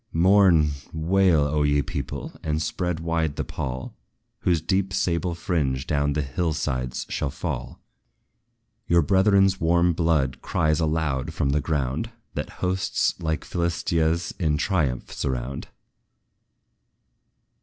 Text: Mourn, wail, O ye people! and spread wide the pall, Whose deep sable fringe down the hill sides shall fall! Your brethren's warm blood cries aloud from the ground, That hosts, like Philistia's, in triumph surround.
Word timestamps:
Mourn, 0.11 0.71
wail, 0.91 1.41
O 1.41 1.61
ye 1.61 1.83
people! 1.83 2.33
and 2.41 2.59
spread 2.59 3.01
wide 3.01 3.35
the 3.35 3.43
pall, 3.43 3.93
Whose 4.39 4.59
deep 4.59 4.93
sable 4.95 5.35
fringe 5.35 5.85
down 5.85 6.13
the 6.13 6.23
hill 6.23 6.53
sides 6.53 7.05
shall 7.07 7.29
fall! 7.29 7.79
Your 8.87 9.03
brethren's 9.03 9.61
warm 9.61 9.93
blood 9.93 10.41
cries 10.41 10.79
aloud 10.79 11.35
from 11.35 11.51
the 11.51 11.61
ground, 11.61 12.09
That 12.33 12.49
hosts, 12.65 13.13
like 13.19 13.45
Philistia's, 13.45 14.33
in 14.39 14.57
triumph 14.57 15.13
surround. 15.13 15.67